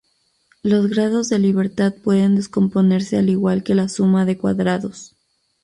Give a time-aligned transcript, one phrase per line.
[0.63, 5.15] Los grados de libertad pueden descomponerse al igual que la suma de cuadrados.